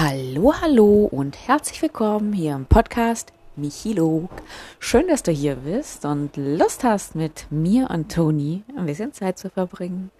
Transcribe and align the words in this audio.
Hallo, 0.00 0.54
hallo 0.60 1.08
und 1.10 1.48
herzlich 1.48 1.82
willkommen 1.82 2.32
hier 2.32 2.54
im 2.54 2.66
Podcast 2.66 3.32
Michilo. 3.56 4.28
Schön, 4.78 5.08
dass 5.08 5.24
du 5.24 5.32
hier 5.32 5.56
bist 5.56 6.04
und 6.04 6.36
Lust 6.36 6.84
hast, 6.84 7.16
mit 7.16 7.48
mir 7.50 7.90
und 7.90 8.14
Toni 8.14 8.62
ein 8.76 8.86
bisschen 8.86 9.12
Zeit 9.12 9.40
zu 9.40 9.50
verbringen. 9.50 10.12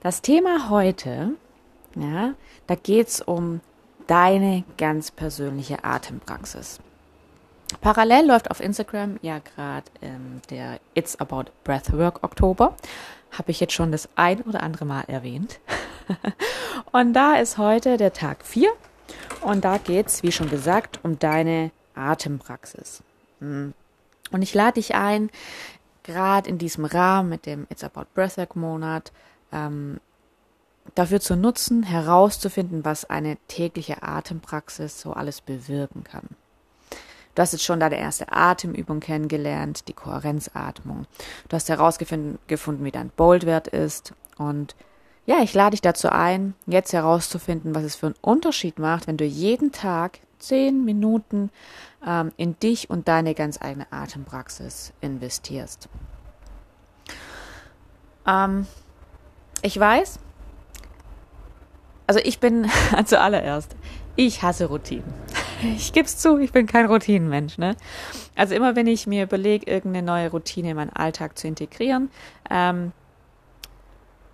Das 0.00 0.22
Thema 0.22 0.70
heute, 0.70 1.34
ja, 1.94 2.34
da 2.66 2.74
geht 2.74 3.06
es 3.06 3.20
um 3.20 3.60
deine 4.08 4.64
ganz 4.76 5.12
persönliche 5.12 5.84
Atempraxis. 5.84 6.80
Parallel 7.80 8.26
läuft 8.26 8.50
auf 8.50 8.58
Instagram 8.58 9.20
ja 9.22 9.38
gerade 9.38 9.86
ähm, 10.02 10.42
der 10.50 10.80
It's 10.94 11.14
About 11.20 11.52
Breathwork 11.62 12.24
Oktober. 12.24 12.74
Habe 13.30 13.52
ich 13.52 13.60
jetzt 13.60 13.72
schon 13.72 13.92
das 13.92 14.08
ein 14.16 14.42
oder 14.42 14.64
andere 14.64 14.84
Mal 14.84 15.04
erwähnt. 15.06 15.60
und 16.92 17.12
da 17.12 17.34
ist 17.36 17.58
heute 17.58 17.96
der 17.96 18.12
Tag 18.12 18.44
4 18.44 18.70
und 19.42 19.64
da 19.64 19.78
geht 19.78 20.06
es, 20.06 20.22
wie 20.22 20.32
schon 20.32 20.50
gesagt, 20.50 21.00
um 21.02 21.18
deine 21.18 21.70
Atempraxis. 21.94 23.02
Hm. 23.40 23.74
Und 24.30 24.42
ich 24.42 24.54
lade 24.54 24.74
dich 24.74 24.94
ein, 24.94 25.30
gerade 26.02 26.48
in 26.48 26.58
diesem 26.58 26.84
Rahmen 26.84 27.28
mit 27.28 27.46
dem 27.46 27.66
It's 27.70 27.84
About 27.84 28.06
Breathwork 28.14 28.56
Monat, 28.56 29.12
ähm, 29.52 30.00
dafür 30.94 31.20
zu 31.20 31.36
nutzen, 31.36 31.82
herauszufinden, 31.82 32.84
was 32.84 33.08
eine 33.08 33.36
tägliche 33.48 34.02
Atempraxis 34.02 35.00
so 35.00 35.12
alles 35.12 35.40
bewirken 35.40 36.04
kann. 36.04 36.28
Du 37.34 37.40
hast 37.40 37.52
jetzt 37.52 37.64
schon 37.64 37.80
deine 37.80 37.98
erste 37.98 38.30
Atemübung 38.30 39.00
kennengelernt, 39.00 39.88
die 39.88 39.94
Kohärenzatmung. 39.94 41.06
Du 41.48 41.56
hast 41.56 41.68
herausgefunden, 41.68 42.38
wie 42.84 42.90
dein 42.90 43.08
Boldwert 43.08 43.68
ist 43.68 44.12
und 44.36 44.74
ja, 45.24 45.40
ich 45.42 45.54
lade 45.54 45.72
dich 45.72 45.80
dazu 45.80 46.10
ein, 46.10 46.54
jetzt 46.66 46.92
herauszufinden, 46.92 47.74
was 47.74 47.84
es 47.84 47.96
für 47.96 48.06
einen 48.06 48.14
Unterschied 48.20 48.78
macht, 48.78 49.06
wenn 49.06 49.16
du 49.16 49.24
jeden 49.24 49.70
Tag 49.70 50.18
zehn 50.38 50.84
Minuten 50.84 51.50
ähm, 52.04 52.32
in 52.36 52.58
dich 52.58 52.90
und 52.90 53.06
deine 53.06 53.34
ganz 53.34 53.60
eigene 53.62 53.86
Atempraxis 53.92 54.92
investierst. 55.00 55.88
Ähm, 58.26 58.66
ich 59.62 59.78
weiß, 59.78 60.18
also 62.08 62.20
ich 62.24 62.40
bin 62.40 62.68
zuallererst, 63.04 63.76
ich 64.16 64.42
hasse 64.42 64.66
Routinen. 64.66 65.14
Ich 65.76 65.92
gebe 65.92 66.06
es 66.06 66.18
zu, 66.18 66.38
ich 66.38 66.50
bin 66.50 66.66
kein 66.66 66.86
Routinenmensch. 66.86 67.56
Ne? 67.56 67.76
Also 68.34 68.56
immer 68.56 68.74
wenn 68.74 68.88
ich 68.88 69.06
mir 69.06 69.22
überlege, 69.22 69.70
irgendeine 69.70 70.04
neue 70.04 70.30
Routine 70.30 70.70
in 70.70 70.76
meinen 70.76 70.90
Alltag 70.90 71.38
zu 71.38 71.46
integrieren, 71.46 72.10
ähm, 72.50 72.92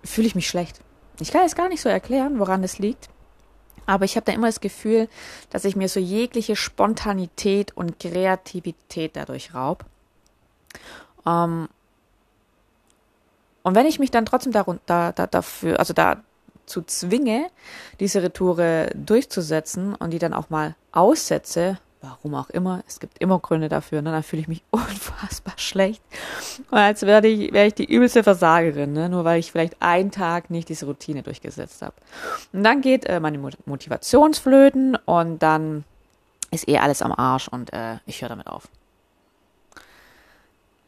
fühle 0.03 0.27
ich 0.27 0.35
mich 0.35 0.47
schlecht. 0.47 0.79
Ich 1.19 1.31
kann 1.31 1.45
es 1.45 1.55
gar 1.55 1.69
nicht 1.69 1.81
so 1.81 1.89
erklären, 1.89 2.39
woran 2.39 2.63
es 2.63 2.79
liegt. 2.79 3.09
Aber 3.85 4.05
ich 4.05 4.15
habe 4.15 4.25
da 4.25 4.31
immer 4.31 4.47
das 4.47 4.61
Gefühl, 4.61 5.09
dass 5.49 5.65
ich 5.65 5.75
mir 5.75 5.89
so 5.89 5.99
jegliche 5.99 6.55
Spontanität 6.55 7.75
und 7.75 7.99
Kreativität 7.99 9.15
dadurch 9.15 9.53
raub. 9.53 9.83
Ähm, 11.25 11.67
und 13.63 13.75
wenn 13.75 13.87
ich 13.87 13.99
mich 13.99 14.11
dann 14.11 14.25
trotzdem 14.25 14.51
darunter, 14.51 15.11
da, 15.13 15.27
dafür, 15.27 15.79
also 15.79 15.93
dazu 15.93 16.81
zwinge, 16.83 17.47
diese 17.99 18.21
Retoure 18.21 18.91
durchzusetzen 18.93 19.95
und 19.95 20.11
die 20.11 20.19
dann 20.19 20.33
auch 20.33 20.49
mal 20.49 20.75
aussetze, 20.91 21.79
Warum 22.01 22.33
auch 22.35 22.49
immer. 22.49 22.81
Es 22.87 23.01
gibt 23.01 23.17
immer 23.17 23.39
Gründe 23.39 23.67
dafür. 23.67 24.01
Ne? 24.01 24.11
Dann 24.11 24.23
fühle 24.23 24.41
ich 24.41 24.47
mich 24.47 24.63
unfassbar 24.71 25.55
schlecht. 25.57 26.01
Und 26.71 26.77
als 26.77 27.01
wäre 27.01 27.27
ich, 27.27 27.51
wär 27.51 27.67
ich 27.67 27.73
die 27.73 27.85
übelste 27.85 28.23
Versagerin, 28.23 28.93
ne? 28.93 29.09
nur 29.09 29.25
weil 29.25 29.39
ich 29.39 29.51
vielleicht 29.51 29.81
einen 29.81 30.11
Tag 30.11 30.49
nicht 30.49 30.69
diese 30.69 30.85
Routine 30.85 31.23
durchgesetzt 31.23 31.81
habe. 31.81 31.95
Und 32.53 32.63
dann 32.63 32.81
geht 32.81 33.05
äh, 33.05 33.19
meine 33.19 33.37
Motivationsflöten 33.65 34.95
und 35.05 35.39
dann 35.39 35.83
ist 36.51 36.67
eh 36.67 36.77
alles 36.77 37.01
am 37.01 37.11
Arsch 37.11 37.47
und 37.47 37.73
äh, 37.73 37.97
ich 38.05 38.21
höre 38.21 38.29
damit 38.29 38.47
auf. 38.47 38.69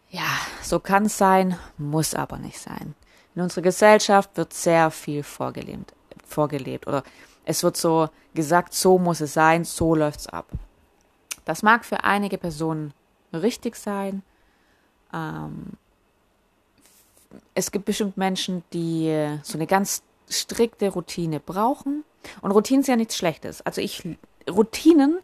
Ja, 0.09 0.27
so 0.61 0.79
kann 0.79 1.05
es 1.05 1.17
sein, 1.17 1.57
muss 1.77 2.15
aber 2.15 2.37
nicht 2.37 2.59
sein. 2.59 2.95
In 3.35 3.41
unserer 3.41 3.61
Gesellschaft 3.61 4.35
wird 4.35 4.53
sehr 4.53 4.91
viel 4.91 5.23
vorgelebt, 5.23 5.93
vorgelebt 6.25 6.87
oder 6.87 7.03
es 7.45 7.63
wird 7.63 7.77
so 7.77 8.09
gesagt, 8.33 8.73
so 8.73 8.97
muss 8.97 9.21
es 9.21 9.33
sein, 9.33 9.63
so 9.63 9.95
läuft's 9.95 10.27
ab. 10.27 10.47
Das 11.45 11.63
mag 11.63 11.85
für 11.85 12.03
einige 12.03 12.37
Personen 12.37 12.93
richtig 13.33 13.75
sein. 13.75 14.23
Ähm, 15.13 15.73
es 17.53 17.71
gibt 17.71 17.85
bestimmt 17.85 18.17
Menschen, 18.17 18.63
die 18.73 19.37
so 19.43 19.57
eine 19.57 19.67
ganz 19.67 20.03
strikte 20.29 20.89
Routine 20.89 21.39
brauchen. 21.39 22.03
Und 22.41 22.51
Routinen 22.51 22.83
sind 22.83 22.93
ja 22.93 22.97
nichts 22.97 23.17
Schlechtes. 23.17 23.61
Also 23.65 23.81
ich, 23.81 24.03
Routinen 24.49 25.19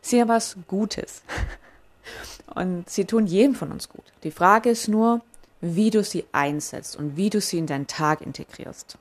sind 0.00 0.18
ja 0.20 0.28
was 0.28 0.56
Gutes. 0.68 1.22
Und 2.54 2.88
sie 2.90 3.04
tun 3.04 3.26
jedem 3.26 3.54
von 3.54 3.72
uns 3.72 3.88
gut. 3.88 4.04
Die 4.24 4.30
Frage 4.30 4.70
ist 4.70 4.88
nur, 4.88 5.20
wie 5.60 5.90
du 5.90 6.02
sie 6.02 6.24
einsetzt 6.32 6.96
und 6.96 7.16
wie 7.16 7.30
du 7.30 7.40
sie 7.40 7.56
in 7.56 7.66
deinen 7.66 7.86
Tag 7.86 8.20
integrierst. 8.20 8.98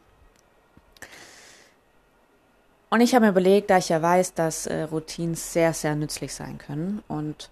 Und 2.92 3.00
ich 3.00 3.16
habe 3.16 3.26
mir 3.26 3.32
überlegt, 3.32 3.70
da 3.70 3.78
ich 3.78 3.88
ja 3.88 4.02
weiß, 4.02 4.34
dass 4.34 4.68
äh, 4.68 4.84
Routinen 4.84 5.36
sehr, 5.36 5.74
sehr 5.74 5.96
nützlich 5.96 6.34
sein 6.34 6.58
können 6.58 7.02
und 7.08 7.50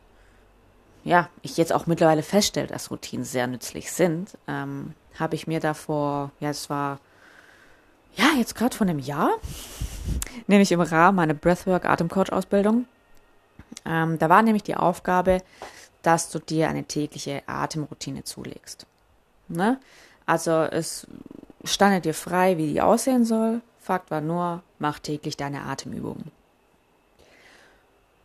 ja, 1.06 1.30
ich 1.42 1.56
jetzt 1.56 1.72
auch 1.72 1.88
mittlerweile 1.88 2.24
feststelle, 2.24 2.68
dass 2.68 2.92
Routinen 2.92 3.24
sehr 3.24 3.48
nützlich 3.48 3.90
sind, 3.94 4.38
ähm, 4.50 4.94
habe 5.18 5.36
ich 5.36 5.48
mir 5.48 5.62
davor, 5.62 6.32
ja, 6.42 6.50
es 6.50 6.70
war 6.70 7.00
ja 8.16 8.26
jetzt 8.38 8.54
gerade 8.54 8.76
von 8.76 8.90
einem 8.90 9.00
Jahr, 9.00 9.32
nämlich 10.48 10.74
im 10.74 10.82
Rahmen 10.82 11.16
meiner 11.16 11.34
Breathwork 11.34 11.86
Atemcoach 11.86 12.34
Ausbildung. 12.34 12.86
Ähm, 13.86 14.20
da 14.20 14.28
war 14.28 14.42
nämlich 14.42 14.64
die 14.64 14.76
Aufgabe, 14.76 15.42
dass 16.02 16.30
du 16.30 16.40
dir 16.40 16.68
eine 16.68 16.84
tägliche 16.84 17.44
Atemroutine 17.48 18.26
zulegst. 18.26 18.86
Ne? 19.48 19.80
Also 20.26 20.52
es 20.64 21.08
stande 21.64 22.02
dir 22.02 22.14
frei, 22.14 22.58
wie 22.58 22.74
die 22.74 22.82
aussehen 22.82 23.24
soll. 23.24 23.62
Fakt 23.90 24.12
war 24.12 24.22
nur, 24.22 24.62
mach 24.78 25.00
täglich 25.00 25.36
deine 25.36 25.64
Atemübungen. 25.64 26.32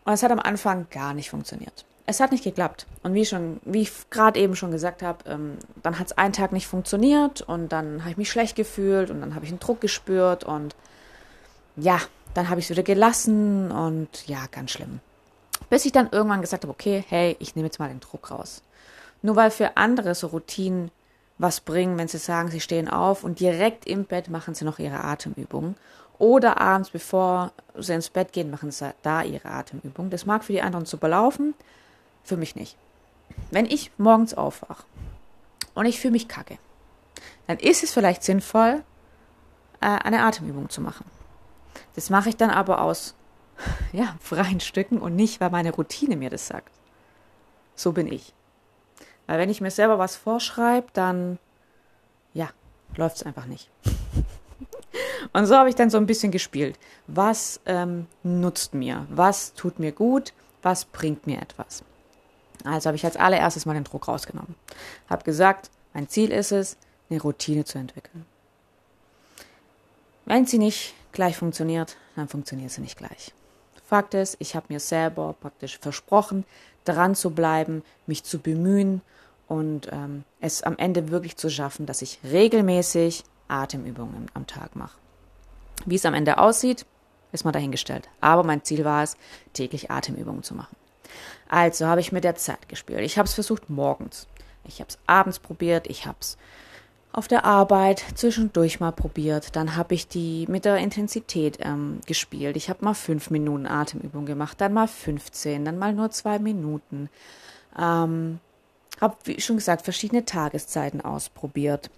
Und 0.05 0.13
es 0.13 0.23
hat 0.23 0.31
am 0.31 0.39
Anfang 0.39 0.89
gar 0.91 1.15
nicht 1.15 1.31
funktioniert. 1.31 1.87
Es 2.05 2.21
hat 2.21 2.33
nicht 2.33 2.45
geklappt. 2.45 2.87
Und 3.03 3.15
wie 3.15 3.25
schon, 3.25 3.63
wie 3.65 3.81
ich 3.81 4.11
gerade 4.11 4.39
eben 4.39 4.57
schon 4.57 4.73
gesagt 4.73 5.03
habe, 5.03 5.25
ähm, 5.27 5.57
dann 5.83 5.99
hat 5.99 6.09
es 6.09 6.19
einen 6.19 6.35
Tag 6.35 6.53
nicht 6.53 6.67
funktioniert 6.67 7.41
und 7.41 7.71
dann 7.71 8.01
habe 8.01 8.11
ich 8.11 8.19
mich 8.19 8.31
schlecht 8.31 8.57
gefühlt 8.57 9.11
und 9.11 9.23
dann 9.23 9.35
habe 9.35 9.47
ich 9.47 9.53
einen 9.53 9.59
Druck 9.59 9.81
gespürt 9.81 10.45
und 10.45 10.77
ja, 11.77 11.99
dann 12.35 12.51
habe 12.51 12.61
ich 12.61 12.67
es 12.67 12.71
wieder 12.71 12.83
gelassen 12.83 13.71
und 13.71 14.29
ja, 14.29 14.41
ganz 14.51 14.71
schlimm. 14.73 15.01
Bis 15.71 15.87
ich 15.87 15.93
dann 15.93 16.11
irgendwann 16.13 16.43
gesagt 16.43 16.65
habe, 16.65 16.75
okay, 16.75 17.03
hey, 17.09 17.37
ich 17.39 17.57
nehme 17.57 17.69
jetzt 17.69 17.79
mal 17.79 17.89
den 17.89 18.01
Druck 18.01 18.31
raus. 18.31 18.61
Nur 19.23 19.37
weil 19.37 19.51
für 19.51 19.79
andere 19.79 20.15
so 20.15 20.27
Routinen 20.27 20.91
was 21.39 21.61
bringen, 21.61 21.99
wenn 21.99 22.09
sie 22.09 22.19
sagen, 22.19 22.51
sie 22.51 22.61
stehen 22.61 22.89
auf 22.89 23.25
und 23.25 23.41
direkt 23.41 23.87
im 23.87 24.05
Bett 24.05 24.31
machen 24.31 24.55
sie 24.55 24.65
noch 24.65 24.79
ihre 24.79 25.03
Atemübungen. 25.03 25.77
Oder 26.19 26.61
abends, 26.61 26.91
bevor 26.91 27.53
sie 27.77 27.93
ins 27.93 28.09
Bett 28.09 28.33
gehen, 28.33 28.51
machen 28.51 28.71
sie 28.71 28.95
da 29.03 29.23
ihre 29.23 29.49
Atemübung. 29.49 30.11
Das 30.11 30.27
mag 30.27 30.45
für 30.45 30.53
die 30.53 30.63
anderen 30.63 30.87
super 30.87 31.09
laufen, 31.09 31.55
für 32.23 32.37
mich 32.37 32.55
nicht. 32.55 32.77
Wenn 33.51 33.67
ich 33.67 33.91
morgens 33.99 34.35
aufwache 34.35 34.85
und 35.75 35.87
ich 35.87 35.99
fühle 35.99 36.13
mich 36.13 36.29
kacke, 36.29 36.59
dann 37.47 37.59
ist 37.59 37.83
es 37.83 37.93
vielleicht 37.93 38.23
sinnvoll, 38.23 38.83
äh, 39.81 39.87
eine 39.87 40.23
Atemübung 40.23 40.71
zu 40.71 40.81
machen. 40.81 41.05
Das 41.97 42.11
mache 42.11 42.29
ich 42.29 42.37
dann 42.37 42.51
aber 42.51 42.81
aus 42.81 43.15
ja, 43.93 44.17
freien 44.21 44.61
Stücken 44.61 44.99
und 44.99 45.17
nicht, 45.17 45.41
weil 45.41 45.51
meine 45.51 45.73
Routine 45.73 46.17
mir 46.17 46.31
das 46.31 46.47
sagt. 46.47 46.73
So 47.75 47.93
bin 47.93 48.11
ich. 48.11 48.33
Weil 49.27 49.39
wenn 49.39 49.51
ich 49.51 49.61
mir 49.61 49.71
selber 49.71 49.99
was 49.99 50.17
vorschreibe, 50.17 50.89
dann 50.93 51.39
ja, 52.33 52.51
läuft 52.97 53.17
es 53.17 53.23
einfach 53.23 53.47
nicht. 53.47 53.71
Und 55.33 55.47
so 55.47 55.57
habe 55.57 55.69
ich 55.69 55.75
dann 55.75 55.91
so 55.91 55.99
ein 55.99 56.07
bisschen 56.07 56.31
gespielt. 56.31 56.79
Was 57.07 57.61
ähm, 57.67 58.07
nutzt 58.23 58.75
mir? 58.75 59.07
Was 59.11 59.55
tut 59.55 59.79
mir 59.79 59.93
gut? 59.93 60.33
Was 60.63 60.85
bringt 60.85 61.27
mir 61.27 61.41
etwas? 61.41 61.83
Also 62.65 62.89
habe 62.89 62.97
ich 62.97 63.05
als 63.05 63.17
allererstes 63.17 63.67
mal 63.67 63.75
den 63.75 63.85
Druck 63.85 64.09
rausgenommen. 64.09 64.55
Habe 65.09 65.25
gesagt, 65.25 65.71
mein 65.93 66.09
Ziel 66.09 66.31
ist 66.31 66.53
es, 66.53 66.77
eine 67.11 67.21
Routine 67.21 67.65
zu 67.65 67.79
entwickeln. 67.79 68.25
Wenn 70.25 70.47
sie 70.47 70.59
nicht 70.59 70.95
gleich 71.13 71.37
funktioniert, 71.37 71.97
dann 72.17 72.29
funktioniert 72.29 72.71
sie 72.71 72.81
nicht 72.81 72.97
gleich. 72.97 73.33
Fakt 73.87 74.15
ist, 74.15 74.37
ich 74.39 74.57
habe 74.57 74.67
mir 74.71 74.81
selber 74.81 75.35
praktisch 75.39 75.79
versprochen, 75.79 76.45
dran 76.85 77.15
zu 77.15 77.31
bleiben, 77.31 77.83
mich 78.07 78.25
zu 78.25 78.39
bemühen 78.39 79.03
und 79.49 79.89
ähm, 79.93 80.25
es 80.41 80.63
am 80.63 80.77
Ende 80.79 81.11
wirklich 81.11 81.37
zu 81.37 81.51
schaffen, 81.51 81.87
dass 81.87 82.03
ich 82.03 82.19
regelmäßig 82.25 83.25
Atemübungen 83.49 84.27
am 84.35 84.47
Tag 84.47 84.77
mache. 84.77 84.99
Wie 85.87 85.97
es 85.97 86.07
am 86.07 86.15
Ende 86.15 86.39
aussieht, 86.39 86.87
ist 87.33 87.45
mal 87.45 87.53
dahingestellt. 87.53 88.09
Aber 88.21 88.45
mein 88.45 88.65
Ziel 88.65 88.85
war 88.85 89.03
es, 89.03 89.17
täglich 89.53 89.91
Atemübungen 89.91 90.43
zu 90.43 90.55
machen. 90.55 90.77
Also 91.49 91.87
habe 91.87 92.01
ich 92.01 92.13
mit 92.13 92.25
der 92.25 92.37
Zeit 92.37 92.69
gespielt. 92.69 93.01
Ich 93.01 93.19
habe 93.19 93.27
es 93.27 93.35
versucht 93.35 93.69
morgens. 93.69 94.27
Ich 94.65 94.81
habe 94.81 94.89
es 94.89 94.99
abends 95.07 95.39
probiert. 95.39 95.87
Ich 95.89 96.07
habe 96.07 96.17
es 96.21 96.39
auf 97.13 97.29
der 97.29 97.45
Arbeit 97.45 98.05
zwischendurch 98.15 98.81
mal 98.81 98.93
probiert. 98.93 99.55
Dann 99.55 99.77
habe 99.77 99.95
ich 99.95 100.09
die 100.09 100.47
mit 100.49 100.65
der 100.65 100.79
Intensität 100.79 101.59
ähm, 101.61 102.01
gespielt. 102.07 102.57
Ich 102.57 102.69
habe 102.69 102.85
mal 102.85 102.95
fünf 102.95 103.31
Minuten 103.31 103.67
Atemübung 103.67 104.27
gemacht, 104.27 104.61
dann 104.61 104.73
mal 104.73 104.89
15, 104.89 105.65
dann 105.65 105.79
mal 105.79 105.93
nur 105.93 106.11
zwei 106.11 106.41
Minuten. 106.41 107.09
Ähm, 107.79 108.41
habe, 109.01 109.17
wie 109.25 109.41
schon 109.41 109.57
gesagt, 109.57 109.83
verschiedene 109.83 110.25
Tageszeiten 110.25 111.01
ausprobiert. 111.01 111.91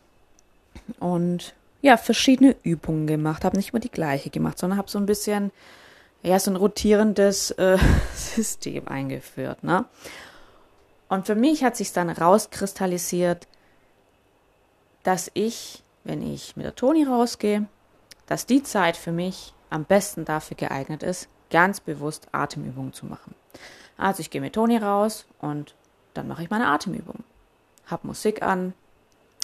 Und 0.98 1.54
ja, 1.82 1.96
verschiedene 1.96 2.56
Übungen 2.62 3.06
gemacht. 3.06 3.44
Habe 3.44 3.56
nicht 3.56 3.70
immer 3.70 3.80
die 3.80 3.90
gleiche 3.90 4.30
gemacht, 4.30 4.58
sondern 4.58 4.78
habe 4.78 4.90
so 4.90 4.98
ein 4.98 5.06
bisschen, 5.06 5.52
ja, 6.22 6.38
so 6.38 6.50
ein 6.50 6.56
rotierendes 6.56 7.52
äh, 7.52 7.78
System 8.14 8.88
eingeführt. 8.88 9.62
Ne? 9.62 9.84
Und 11.08 11.26
für 11.26 11.34
mich 11.34 11.62
hat 11.62 11.76
sich 11.76 11.92
dann 11.92 12.10
rauskristallisiert, 12.10 13.46
dass 15.02 15.30
ich, 15.34 15.84
wenn 16.02 16.22
ich 16.22 16.56
mit 16.56 16.66
der 16.66 16.74
Toni 16.74 17.04
rausgehe, 17.04 17.66
dass 18.26 18.46
die 18.46 18.62
Zeit 18.62 18.96
für 18.96 19.12
mich 19.12 19.54
am 19.70 19.84
besten 19.84 20.24
dafür 20.24 20.56
geeignet 20.56 21.02
ist, 21.02 21.28
ganz 21.50 21.80
bewusst 21.80 22.26
Atemübungen 22.32 22.92
zu 22.92 23.06
machen. 23.06 23.34
Also 23.96 24.20
ich 24.20 24.30
gehe 24.30 24.40
mit 24.40 24.54
Toni 24.54 24.76
raus 24.76 25.26
und 25.40 25.74
dann 26.16 26.28
mache 26.28 26.42
ich 26.42 26.50
meine 26.50 26.68
Atemübung. 26.68 27.24
Hab 27.86 28.04
Musik 28.04 28.42
an, 28.42 28.74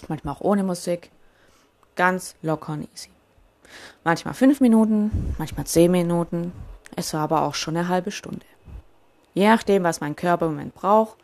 manchmal 0.08 0.34
auch 0.34 0.40
ohne 0.40 0.64
Musik, 0.64 1.10
ganz 1.96 2.34
locker 2.42 2.72
und 2.72 2.88
easy. 2.92 3.10
Manchmal 4.04 4.34
fünf 4.34 4.60
Minuten, 4.60 5.34
manchmal 5.38 5.66
zehn 5.66 5.90
Minuten, 5.90 6.52
es 6.96 7.14
war 7.14 7.22
aber 7.22 7.42
auch 7.42 7.54
schon 7.54 7.76
eine 7.76 7.88
halbe 7.88 8.10
Stunde. 8.10 8.44
Je 9.34 9.48
nachdem, 9.48 9.84
was 9.84 10.00
mein 10.00 10.16
Körper 10.16 10.46
im 10.46 10.52
Moment 10.52 10.74
braucht, 10.74 11.16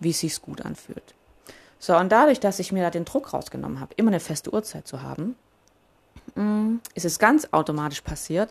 wie 0.00 0.10
es 0.10 0.20
sich 0.20 0.40
gut 0.42 0.60
anfühlt. 0.62 1.14
So, 1.78 1.96
und 1.96 2.10
dadurch, 2.10 2.40
dass 2.40 2.58
ich 2.58 2.72
mir 2.72 2.82
da 2.82 2.90
den 2.90 3.04
Druck 3.04 3.32
rausgenommen 3.32 3.80
habe, 3.80 3.94
immer 3.96 4.10
eine 4.10 4.20
feste 4.20 4.52
Uhrzeit 4.52 4.86
zu 4.86 5.02
haben, 5.02 5.36
mm, 6.34 6.76
ist 6.94 7.04
es 7.04 7.18
ganz 7.18 7.48
automatisch 7.52 8.00
passiert, 8.00 8.50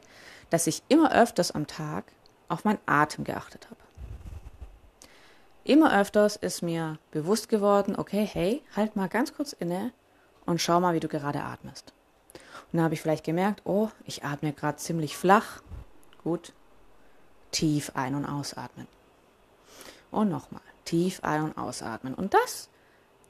dass 0.49 0.67
ich 0.67 0.83
immer 0.87 1.11
öfters 1.13 1.51
am 1.51 1.67
Tag 1.67 2.05
auf 2.47 2.63
meinen 2.63 2.79
Atem 2.85 3.23
geachtet 3.23 3.67
habe. 3.69 3.84
Immer 5.65 5.99
öfters 5.99 6.35
ist 6.35 6.61
mir 6.61 6.99
bewusst 7.09 7.49
geworden, 7.49 7.95
okay, 7.97 8.23
hey, 8.31 8.61
halt 8.75 8.95
mal 8.95 9.09
ganz 9.09 9.33
kurz 9.33 9.51
inne 9.51 9.91
und 10.45 10.61
schau 10.61 10.79
mal, 10.79 10.93
wie 10.93 10.99
du 10.99 11.07
gerade 11.07 11.41
atmest. 11.41 11.91
Und 12.71 12.77
dann 12.77 12.83
habe 12.83 12.93
ich 12.93 13.01
vielleicht 13.01 13.23
gemerkt, 13.23 13.63
oh, 13.65 13.89
ich 14.03 14.23
atme 14.23 14.53
gerade 14.53 14.77
ziemlich 14.77 15.17
flach. 15.17 15.63
Gut, 16.23 16.53
tief 17.49 17.91
ein- 17.95 18.13
und 18.13 18.25
ausatmen. 18.25 18.87
Und 20.11 20.29
nochmal, 20.29 20.61
tief 20.85 21.23
ein- 21.23 21.41
und 21.41 21.57
ausatmen. 21.57 22.13
Und 22.13 22.35
das 22.35 22.69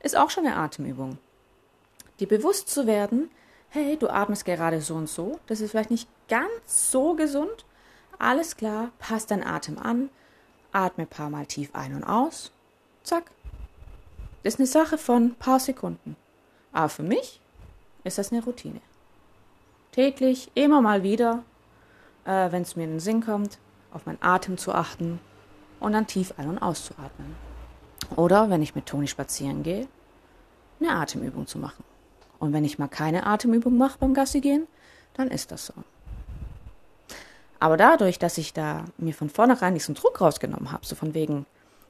ist 0.04 0.18
auch 0.18 0.30
schon 0.30 0.46
eine 0.46 0.58
Atemübung. 0.58 1.18
Dir 2.20 2.28
bewusst 2.28 2.68
zu 2.68 2.86
werden, 2.86 3.32
hey, 3.70 3.96
du 3.96 4.10
atmest 4.10 4.44
gerade 4.44 4.82
so 4.82 4.96
und 4.96 5.08
so, 5.08 5.40
das 5.48 5.62
ist 5.62 5.72
vielleicht 5.72 5.92
nicht 5.92 6.10
ganz 6.28 6.92
so 6.92 7.14
gesund. 7.14 7.66
Alles 8.20 8.58
klar, 8.58 8.92
passt 9.00 9.32
dein 9.32 9.46
Atem 9.46 9.78
an, 9.78 10.10
atme 10.76 11.04
ein 11.04 11.08
paar 11.08 11.30
Mal 11.30 11.46
tief 11.46 11.70
ein 11.74 11.96
und 11.96 12.04
aus. 12.04 12.52
Zack. 13.04 13.32
Das 14.44 14.56
ist 14.56 14.60
eine 14.60 14.68
Sache 14.68 14.98
von 14.98 15.24
ein 15.24 15.36
paar 15.36 15.60
Sekunden. 15.60 16.16
Aber 16.72 16.90
für 16.90 17.04
mich 17.04 17.40
ist 18.04 18.18
das 18.18 18.32
eine 18.32 18.44
Routine. 18.44 18.82
Täglich, 19.92 20.52
immer 20.54 20.82
mal 20.82 21.04
wieder, 21.04 21.44
äh, 22.26 22.52
wenn 22.52 22.62
es 22.62 22.76
mir 22.76 22.84
in 22.84 22.92
den 22.92 23.00
Sinn 23.00 23.24
kommt, 23.24 23.58
auf 23.92 24.06
meinen 24.06 24.22
Atem 24.22 24.58
zu 24.58 24.74
achten 24.74 25.20
und 25.80 25.94
dann 25.94 26.06
tief 26.06 26.34
ein- 26.38 26.50
und 26.50 26.60
auszuatmen. 26.60 27.36
Oder 28.16 28.50
wenn 28.50 28.62
ich 28.62 28.76
mit 28.76 28.86
Toni 28.86 29.08
spazieren 29.08 29.64
gehe, 29.64 29.88
eine 30.80 30.92
Atemübung 30.92 31.48
zu 31.48 31.58
machen. 31.58 31.84
Und 32.38 32.52
wenn 32.54 32.66
ich 32.66 32.78
mal 32.78 32.90
keine 32.90 33.26
Atemübung 33.26 33.78
mache 33.78 33.98
beim 33.98 34.14
Gassi 34.14 34.42
gehen, 34.42 34.68
dann 35.14 35.30
ist 35.30 35.52
das 35.52 35.68
so. 35.68 35.74
Aber 37.60 37.78
dadurch, 37.78 38.20
dass 38.20 38.38
ich 38.38 38.54
da 38.54 38.86
mir 38.98 39.14
von 39.14 39.30
vornherein 39.30 39.74
diesen 39.74 39.96
Druck 39.96 40.22
rausgenommen 40.22 40.72
habe, 40.72 40.86
so 40.86 40.96
von 40.96 41.14
wegen, 41.14 41.46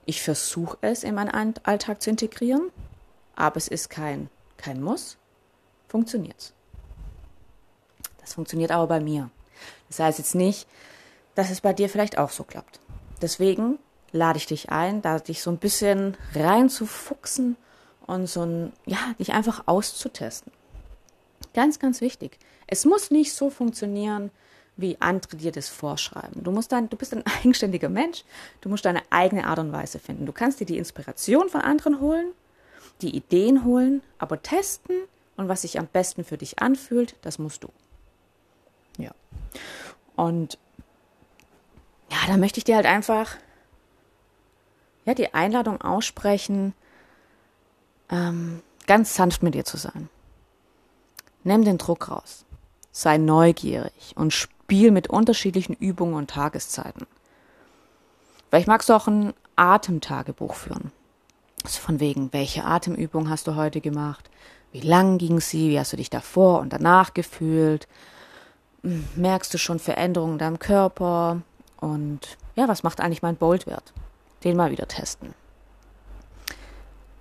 ich 0.06 0.21
versuche 0.21 0.77
es 0.81 1.03
in 1.03 1.15
meinen 1.15 1.56
Alltag 1.63 2.01
zu 2.01 2.09
integrieren, 2.09 2.69
aber 3.35 3.57
es 3.57 3.67
ist 3.67 3.89
kein, 3.89 4.29
kein 4.57 4.81
Muss, 4.81 5.17
funktioniert's. 5.88 6.53
Das 8.19 8.33
funktioniert 8.33 8.71
aber 8.71 8.88
bei 8.88 9.00
mir. 9.00 9.29
Das 9.88 10.00
heißt 10.00 10.19
jetzt 10.19 10.35
nicht, 10.35 10.67
dass 11.35 11.50
es 11.50 11.62
bei 11.62 11.73
dir 11.73 11.89
vielleicht 11.89 12.18
auch 12.18 12.29
so 12.29 12.44
klappt. 12.44 12.79
Deswegen 13.21 13.79
lade 14.11 14.38
ich 14.38 14.45
dich 14.45 14.69
ein, 14.69 15.01
da 15.01 15.19
dich 15.19 15.41
so 15.41 15.51
ein 15.51 15.57
bisschen 15.57 16.18
reinzufuchsen 16.33 17.57
und 18.07 18.27
so 18.27 18.44
ein, 18.44 18.73
ja, 18.85 18.97
dich 19.19 19.33
einfach 19.33 19.63
auszutesten. 19.68 20.51
Ganz, 21.53 21.79
ganz 21.79 22.01
wichtig. 22.01 22.39
Es 22.68 22.85
muss 22.85 23.11
nicht 23.11 23.33
so 23.33 23.50
funktionieren, 23.50 24.31
wie 24.77 24.98
andere 25.00 25.38
dir 25.38 25.51
das 25.51 25.69
vorschreiben. 25.69 26.44
Du 26.44 26.51
musst 26.51 26.72
dann, 26.72 26.89
du 26.89 26.98
bist 26.98 27.13
ein 27.13 27.24
eigenständiger 27.39 27.89
Mensch. 27.89 28.24
Du 28.62 28.69
musst 28.69 28.86
deine 28.86 29.01
eigene 29.10 29.48
Art 29.48 29.60
und 29.60 29.72
Weise 29.72 30.00
finden. 30.00 30.25
Du 30.25 30.33
kannst 30.33 30.60
dir 30.60 30.66
die 30.66 30.77
Inspiration 30.77 31.50
von 31.50 31.62
anderen 31.62 32.00
holen, 32.00 32.33
die 33.01 33.16
Ideen 33.16 33.63
holen, 33.66 34.01
aber 34.18 34.42
testen 34.42 34.95
und 35.38 35.48
was 35.48 35.62
sich 35.62 35.80
am 35.80 35.88
besten 35.88 36.24
für 36.24 36.38
dich 36.38 36.60
anfühlt, 36.60 37.16
das 37.22 37.39
musst 37.39 37.63
du. 37.63 37.69
Ja. 38.98 39.12
Und 40.16 40.57
ja, 42.12 42.18
da 42.28 42.38
möchte 42.38 42.60
ich 42.60 42.63
dir 42.63 42.75
halt 42.75 42.86
einfach 42.86 43.36
ja, 45.06 45.13
die 45.13 45.33
Einladung 45.33 45.81
aussprechen, 45.81 46.74
ähm, 48.10 48.62
ganz 48.88 49.16
sanft 49.16 49.44
mit 49.44 49.54
dir 49.54 49.66
zu 49.66 49.78
sein. 49.78 50.10
Nimm 51.44 51.63
den 51.63 51.78
Druck 51.78 52.10
raus. 52.10 52.45
Sei 52.92 53.18
neugierig 53.18 54.13
und 54.16 54.33
spiel 54.65 54.89
mit 54.89 55.12
unterschiedlichen 55.12 55.73
Übungen 55.73 56.15
und 56.15 56.31
Tageszeiten. 56.31 57.06
Vielleicht 58.50 58.67
magst 58.67 58.89
du 58.89 58.94
auch 58.94 59.06
ein 59.06 59.33
Atemtagebuch 59.56 60.56
führen. 60.56 60.91
Also 61.63 61.79
von 61.81 62.00
wegen, 62.00 62.33
welche 62.33 62.65
Atemübung 62.65 63.29
hast 63.29 63.45
du 63.45 63.56
heute 63.56 63.79
gemacht? 63.79 64.27
Wie 64.71 64.79
lang 64.79 65.19
ging 65.19 65.39
sie? 65.39 65.69
Wie 65.69 65.79
hast 65.79 65.94
du 65.94 65.97
dich 65.97 66.09
davor 66.09 66.62
und 66.62 66.73
danach 66.73 67.13
gefühlt? 67.13 67.88
Hm, 68.81 69.07
merkst 69.15 69.53
du 69.53 69.59
schon 69.59 69.77
Veränderungen 69.77 70.33
in 70.33 70.39
deinem 70.39 70.57
Körper? 70.57 71.44
Und 71.79 72.35
ja, 72.56 72.68
was 72.68 72.81
macht 72.81 73.01
eigentlich 73.01 73.21
mein 73.21 73.35
Boldwert? 73.35 73.94
Den 74.44 74.57
mal 74.57 74.71
wieder 74.71 74.88
testen. 74.88 75.35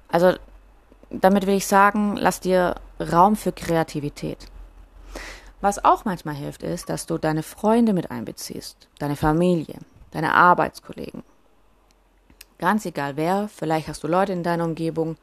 Also 0.09 0.33
damit 1.11 1.47
will 1.47 1.57
ich 1.57 1.67
sagen, 1.67 2.17
lass 2.17 2.41
dir 2.41 2.77
Raum 2.99 3.37
für 3.37 3.53
Kreativität. 3.53 4.47
Was 5.65 5.83
auch 5.83 6.05
manchmal 6.05 6.35
hilft, 6.35 6.63
ist, 6.63 6.91
dass 6.91 7.07
du 7.07 7.17
deine 7.17 7.43
Freunde 7.43 7.95
mit 7.95 8.11
einbeziehst, 8.11 8.87
deine 8.99 9.17
Familie, 9.17 9.79
deine 10.11 10.35
Arbeitskollegen. 10.35 11.23
Ganz 12.59 12.85
egal 12.85 13.17
wer, 13.17 13.49
vielleicht 13.49 13.89
hast 13.89 14.05
du 14.05 14.07
Leute 14.07 14.35
in 14.35 14.43
deiner 14.43 14.65
Umgebung, 14.65 15.17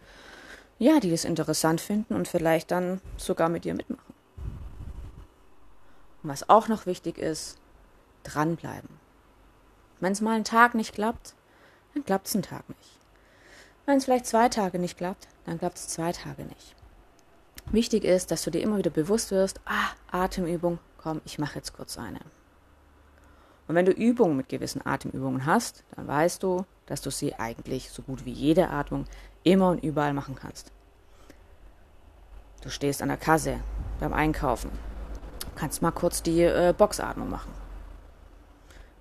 ja, 0.79 0.99
die 0.99 1.11
das 1.11 1.25
interessant 1.25 1.79
finden 1.79 2.15
und 2.15 2.27
vielleicht 2.27 2.71
dann 2.71 3.01
sogar 3.17 3.49
mit 3.49 3.65
dir 3.65 3.75
mitmachen. 3.75 4.15
Und 6.23 6.31
was 6.31 6.49
auch 6.49 6.67
noch 6.67 6.87
wichtig 6.87 7.19
ist, 7.19 7.59
dranbleiben. 8.23 8.89
Wenn 9.99 10.13
es 10.13 10.21
mal 10.21 10.33
einen 10.33 10.43
Tag 10.43 10.73
nicht 10.73 10.95
klappt, 10.95 11.35
dann 11.93 12.03
klappt 12.03 12.25
es 12.25 12.33
einen 12.33 12.41
Tag 12.41 12.67
nicht. 12.67 12.97
Wenn 13.85 13.99
es 13.99 14.05
vielleicht 14.05 14.25
zwei 14.25 14.49
Tage 14.49 14.79
nicht 14.79 14.97
klappt, 14.97 15.27
dann 15.45 15.59
klappt 15.59 15.77
es 15.77 15.87
zwei 15.87 16.11
Tage 16.11 16.45
nicht. 16.45 16.75
Wichtig 17.71 18.03
ist, 18.03 18.31
dass 18.31 18.43
du 18.43 18.51
dir 18.51 18.61
immer 18.61 18.77
wieder 18.77 18.89
bewusst 18.89 19.31
wirst, 19.31 19.61
ah, 19.65 19.91
Atemübung, 20.11 20.79
komm, 20.97 21.21
ich 21.23 21.39
mache 21.39 21.55
jetzt 21.55 21.73
kurz 21.73 21.97
eine. 21.97 22.19
Und 23.67 23.75
wenn 23.75 23.85
du 23.85 23.93
Übungen 23.93 24.35
mit 24.35 24.49
gewissen 24.49 24.85
Atemübungen 24.85 25.45
hast, 25.45 25.85
dann 25.95 26.05
weißt 26.05 26.43
du, 26.43 26.65
dass 26.87 27.01
du 27.01 27.09
sie 27.09 27.35
eigentlich 27.35 27.89
so 27.89 28.01
gut 28.01 28.25
wie 28.25 28.33
jede 28.33 28.69
Atmung 28.69 29.05
immer 29.43 29.69
und 29.69 29.83
überall 29.83 30.13
machen 30.13 30.35
kannst. 30.35 30.73
Du 32.61 32.69
stehst 32.69 33.01
an 33.01 33.07
der 33.07 33.17
Kasse 33.17 33.61
beim 34.01 34.11
Einkaufen, 34.11 34.69
kannst 35.55 35.81
mal 35.81 35.91
kurz 35.91 36.21
die 36.21 36.41
äh, 36.41 36.73
Boxatmung 36.77 37.29
machen. 37.29 37.53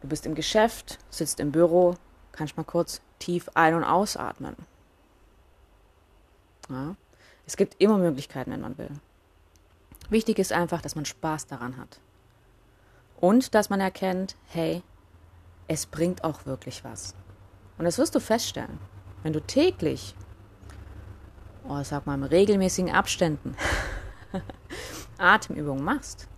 Du 0.01 0.09
bist 0.09 0.25
im 0.25 0.37
Geschäft, 0.37 1.01
sitzt 1.11 1.41
im 1.41 1.51
Büro, 1.51 1.97
kannst 2.31 2.57
mal 2.57 2.63
kurz 2.63 3.01
tief 3.19 3.51
ein- 3.55 3.75
und 3.75 3.85
ausatmen. 3.85 4.55
Ja. 6.69 6.95
Es 7.51 7.57
gibt 7.57 7.83
immer 7.83 7.99
Möglichkeiten, 7.99 8.53
wenn 8.53 8.61
man 8.61 8.79
will. 8.79 8.93
Wichtig 10.09 10.39
ist 10.39 10.53
einfach, 10.53 10.81
dass 10.81 10.95
man 10.95 11.05
Spaß 11.05 11.49
daran 11.49 11.79
hat. 11.79 11.99
Und 13.17 13.57
dass 13.57 13.71
man 13.71 13.81
erkennt, 13.81 14.37
hey, 14.47 14.85
es 15.67 15.87
bringt 15.87 16.23
auch 16.23 16.47
wirklich 16.47 16.85
was. 16.85 17.17
Und 17.77 17.87
das 17.87 17.99
wirst 17.99 18.15
du 18.15 18.21
feststellen. 18.21 18.79
Wenn 19.25 19.33
du 19.33 19.41
täglich, 19.41 20.15
oh, 21.69 21.83
sag 21.83 22.07
mal, 22.07 22.15
in 22.15 22.23
regelmäßigen 22.23 22.93
Abständen 22.93 23.57
Atemübungen 25.19 25.83
machst, 25.83 26.29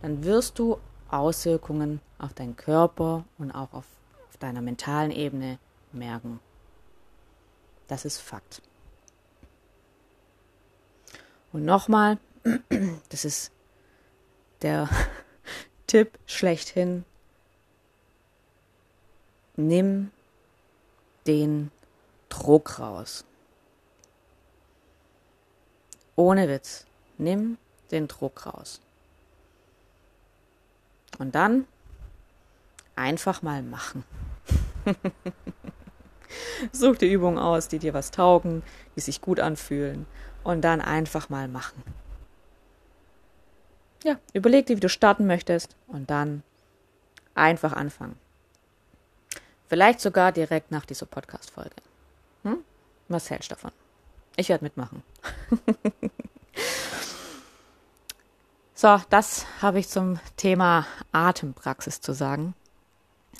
dann 0.00 0.24
wirst 0.24 0.58
du 0.58 0.78
Auswirkungen 1.10 2.00
auf 2.18 2.32
deinen 2.32 2.56
Körper 2.56 3.26
und 3.36 3.50
auch 3.50 3.74
auf, 3.74 3.84
auf 4.30 4.38
deiner 4.38 4.62
mentalen 4.62 5.10
Ebene 5.10 5.58
merken. 5.92 6.40
Das 7.88 8.06
ist 8.06 8.22
Fakt. 8.22 8.62
Und 11.54 11.64
nochmal, 11.64 12.18
das 13.10 13.24
ist 13.24 13.52
der 14.62 14.88
Tipp 15.86 16.18
schlechthin. 16.26 17.04
Nimm 19.54 20.10
den 21.28 21.70
Druck 22.28 22.80
raus. 22.80 23.24
Ohne 26.16 26.48
Witz. 26.48 26.86
Nimm 27.18 27.56
den 27.92 28.08
Druck 28.08 28.46
raus. 28.46 28.80
Und 31.20 31.36
dann 31.36 31.68
einfach 32.96 33.42
mal 33.42 33.62
machen. 33.62 34.02
Such 36.72 36.96
dir 36.96 37.12
Übungen 37.12 37.38
aus, 37.38 37.68
die 37.68 37.78
dir 37.78 37.94
was 37.94 38.10
taugen, 38.10 38.64
die 38.96 39.00
sich 39.00 39.20
gut 39.20 39.38
anfühlen 39.38 40.06
und 40.44 40.60
dann 40.60 40.80
einfach 40.80 41.28
mal 41.28 41.48
machen. 41.48 41.82
Ja, 44.04 44.18
überleg 44.34 44.66
dir, 44.66 44.76
wie 44.76 44.80
du 44.80 44.88
starten 44.88 45.26
möchtest 45.26 45.76
und 45.86 46.10
dann 46.10 46.42
einfach 47.34 47.72
anfangen. 47.72 48.16
Vielleicht 49.66 50.00
sogar 50.00 50.30
direkt 50.30 50.70
nach 50.70 50.84
dieser 50.84 51.06
Podcast-Folge. 51.06 51.74
Hm? 52.42 52.58
Was 53.08 53.30
hältst 53.30 53.50
du 53.50 53.54
davon? 53.54 53.72
Ich 54.36 54.50
werde 54.50 54.64
mitmachen. 54.64 55.02
so, 58.74 59.00
das 59.08 59.46
habe 59.62 59.78
ich 59.78 59.88
zum 59.88 60.20
Thema 60.36 60.86
Atempraxis 61.12 62.00
zu 62.00 62.12
sagen. 62.12 62.54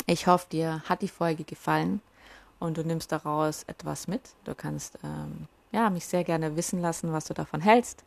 Ich 0.07 0.27
hoffe, 0.27 0.47
dir 0.51 0.83
hat 0.89 1.03
die 1.03 1.09
Folge 1.09 1.45
gefallen 1.45 2.01
und 2.59 2.79
du 2.79 2.85
nimmst 2.85 3.13
daraus 3.13 3.65
etwas 3.65 4.09
mit. 4.09 4.31
Du 4.45 4.55
kannst 4.55 4.99
ähm, 5.05 5.47
ja, 5.75 5.91
mich 5.91 6.07
sehr 6.07 6.25
gerne 6.25 6.57
wissen 6.57 6.81
lassen, 6.81 7.13
was 7.13 7.25
du 7.25 7.35
davon 7.35 7.61
hältst. 7.61 8.05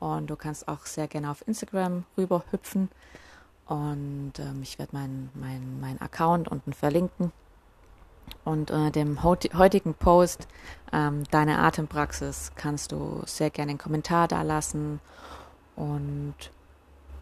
Und 0.00 0.28
du 0.28 0.36
kannst 0.36 0.68
auch 0.68 0.84
sehr 0.84 1.06
gerne 1.06 1.30
auf 1.30 1.46
Instagram 1.46 2.04
rüber 2.18 2.42
hüpfen. 2.50 2.90
Und 3.66 4.32
ähm, 4.38 4.60
ich 4.62 4.78
werde 4.78 4.94
meinen 4.94 5.30
mein, 5.34 5.80
mein 5.80 6.00
Account 6.00 6.48
unten 6.48 6.72
verlinken. 6.72 7.32
Und 8.44 8.72
unter 8.72 8.88
äh, 8.88 8.90
dem 8.90 9.22
heutigen 9.22 9.94
Post, 9.94 10.48
ähm, 10.92 11.22
deine 11.30 11.58
Atempraxis, 11.58 12.52
kannst 12.56 12.90
du 12.90 13.22
sehr 13.24 13.50
gerne 13.50 13.70
einen 13.70 13.78
Kommentar 13.78 14.26
da 14.26 14.42
lassen. 14.42 15.00
Und 15.76 16.34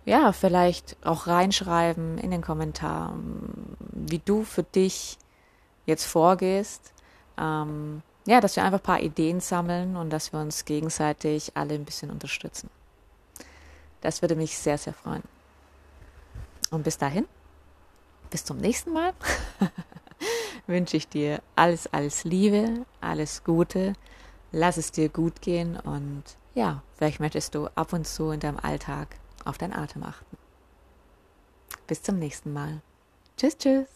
ja, 0.07 0.33
vielleicht 0.33 0.97
auch 1.05 1.27
reinschreiben 1.27 2.19
in 2.19 2.31
den 2.31 2.43
Kommentar, 2.43 3.15
wie 3.93 4.19
du 4.19 4.45
für 4.45 4.63
dich 4.63 5.19
jetzt 5.87 6.07
vorgehst. 6.07 6.93
Ähm, 7.39 8.03
ja, 8.27 8.41
dass 8.41 8.57
wir 8.57 8.65
einfach 8.65 8.81
ein 8.81 8.85
paar 8.85 9.01
Ideen 9.01 9.41
sammeln 9.41 9.97
und 9.97 10.11
dass 10.11 10.33
wir 10.33 10.41
uns 10.41 10.65
gegenseitig 10.65 11.53
alle 11.55 11.75
ein 11.75 11.85
bisschen 11.85 12.11
unterstützen. 12.11 12.71
Das 14.01 14.23
würde 14.23 14.37
mich 14.37 14.57
sehr, 14.57 14.79
sehr 14.79 14.95
freuen. 14.95 15.23
Und 16.71 16.83
bis 16.83 16.99
dahin, 16.99 17.27
bis 18.31 18.45
zum 18.45 18.59
nächsten 18.59 18.93
Mal, 18.93 19.13
wünsche 20.67 20.97
ich 20.97 21.09
dir 21.09 21.41
alles, 21.57 21.87
alles 21.93 22.25
Liebe, 22.25 22.85
alles 23.01 23.45
Gute. 23.45 23.95
Lass 24.53 24.77
es 24.77 24.93
dir 24.93 25.09
gut 25.09 25.41
gehen 25.43 25.79
und 25.79 26.23
ja, 26.55 26.83
vielleicht 26.97 27.21
möchtest 27.21 27.55
du 27.55 27.67
ab 27.75 27.93
und 27.93 28.07
zu 28.07 28.31
in 28.31 28.41
deinem 28.41 28.59
Alltag 28.59 29.17
auf 29.45 29.59
deinen 29.59 29.73
Atem 29.73 30.05
achten. 30.05 30.37
Bis 31.87 32.03
zum 32.03 32.19
nächsten 32.19 32.53
Mal. 32.53 32.81
Tschüss, 33.37 33.59
tschüss. 33.59 33.94